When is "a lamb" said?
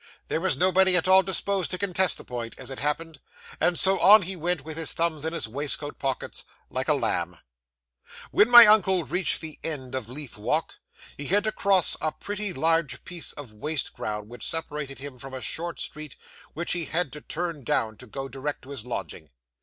6.87-7.37